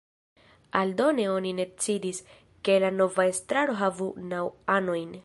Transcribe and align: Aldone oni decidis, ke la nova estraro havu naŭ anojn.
Aldone 0.79 1.27
oni 1.33 1.51
decidis, 1.59 2.23
ke 2.69 2.79
la 2.85 2.91
nova 2.97 3.29
estraro 3.35 3.79
havu 3.83 4.13
naŭ 4.33 4.45
anojn. 4.79 5.19